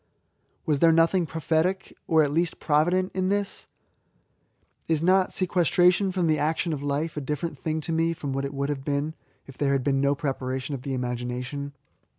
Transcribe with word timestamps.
Was 0.65 0.79
there 0.79 0.91
nothing 0.91 1.27
prophetic, 1.27 1.95
or 2.07 2.23
at 2.23 2.31
least 2.31 2.57
provident, 2.59 3.11
in 3.13 3.29
this? 3.29 3.67
Is 4.87 5.03
not 5.03 5.31
sequestration 5.31 6.11
from 6.11 6.25
the 6.25 6.39
action 6.39 6.73
of 6.73 6.81
life 6.81 7.17
a 7.17 7.21
different 7.21 7.55
thing 7.59 7.81
to 7.81 7.91
me 7.91 8.15
from 8.15 8.33
what 8.33 8.43
it 8.43 8.53
would 8.55 8.69
have 8.69 8.83
been 8.83 9.13
if 9.45 9.59
there 9.59 9.73
had 9.73 9.83
been 9.83 10.01
no 10.01 10.15
preparation 10.15 10.73
of 10.73 10.81
the 10.81 10.95
imagination 10.95 11.73